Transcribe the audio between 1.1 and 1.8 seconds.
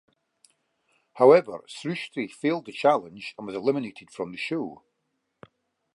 However